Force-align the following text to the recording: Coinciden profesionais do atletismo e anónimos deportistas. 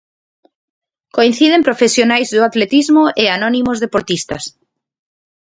Coinciden 1.17 1.65
profesionais 1.67 2.27
do 2.35 2.41
atletismo 2.49 3.03
e 3.23 3.25
anónimos 3.35 3.77
deportistas. 3.85 4.43